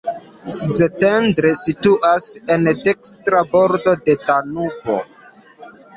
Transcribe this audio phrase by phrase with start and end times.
[0.59, 5.01] Szentendre situas en dekstra bordo de Danubo.